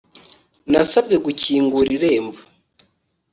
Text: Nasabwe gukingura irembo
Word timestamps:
Nasabwe 0.71 1.15
gukingura 1.25 1.89
irembo 1.97 2.39